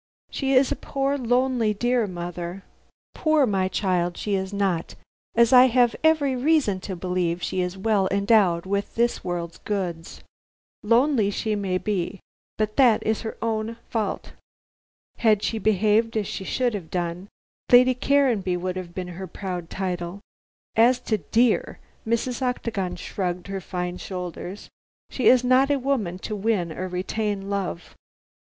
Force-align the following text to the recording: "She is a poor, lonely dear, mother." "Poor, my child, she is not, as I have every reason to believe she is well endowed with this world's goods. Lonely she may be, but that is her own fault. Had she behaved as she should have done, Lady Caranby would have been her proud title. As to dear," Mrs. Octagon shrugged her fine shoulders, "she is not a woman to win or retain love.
"She 0.31 0.53
is 0.55 0.71
a 0.71 0.75
poor, 0.75 1.15
lonely 1.15 1.75
dear, 1.75 2.07
mother." 2.07 2.63
"Poor, 3.13 3.45
my 3.45 3.67
child, 3.67 4.17
she 4.17 4.33
is 4.33 4.51
not, 4.51 4.95
as 5.35 5.53
I 5.53 5.65
have 5.65 5.95
every 6.03 6.35
reason 6.35 6.79
to 6.79 6.95
believe 6.95 7.43
she 7.43 7.61
is 7.61 7.77
well 7.77 8.07
endowed 8.09 8.65
with 8.65 8.95
this 8.95 9.23
world's 9.23 9.59
goods. 9.59 10.23
Lonely 10.81 11.29
she 11.29 11.53
may 11.55 11.77
be, 11.77 12.19
but 12.57 12.77
that 12.77 13.05
is 13.05 13.21
her 13.21 13.37
own 13.43 13.77
fault. 13.91 14.31
Had 15.19 15.43
she 15.43 15.59
behaved 15.59 16.17
as 16.17 16.25
she 16.25 16.45
should 16.45 16.73
have 16.73 16.89
done, 16.89 17.27
Lady 17.71 17.93
Caranby 17.93 18.57
would 18.57 18.77
have 18.77 18.95
been 18.95 19.09
her 19.09 19.27
proud 19.27 19.69
title. 19.69 20.19
As 20.75 20.99
to 21.01 21.19
dear," 21.19 21.77
Mrs. 22.07 22.41
Octagon 22.41 22.95
shrugged 22.95 23.45
her 23.49 23.61
fine 23.61 23.97
shoulders, 23.97 24.67
"she 25.11 25.27
is 25.27 25.43
not 25.43 25.69
a 25.69 25.77
woman 25.77 26.17
to 26.17 26.35
win 26.35 26.71
or 26.71 26.87
retain 26.87 27.51
love. 27.51 27.95